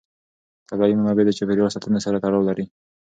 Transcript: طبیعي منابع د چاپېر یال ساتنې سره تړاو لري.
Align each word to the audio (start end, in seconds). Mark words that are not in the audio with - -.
طبیعي 0.69 0.93
منابع 0.99 1.23
د 1.25 1.31
چاپېر 1.37 1.57
یال 1.59 1.69
ساتنې 1.75 1.99
سره 2.05 2.21
تړاو 2.23 2.47
لري. 2.49 2.65